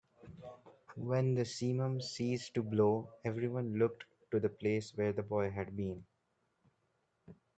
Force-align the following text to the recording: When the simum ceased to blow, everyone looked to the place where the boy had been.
When 0.95 1.35
the 1.35 1.43
simum 1.43 2.01
ceased 2.01 2.55
to 2.55 2.63
blow, 2.63 3.11
everyone 3.23 3.75
looked 3.77 4.05
to 4.31 4.39
the 4.39 4.49
place 4.49 4.95
where 4.97 5.13
the 5.13 5.21
boy 5.21 5.51
had 5.51 5.77
been. 5.77 6.03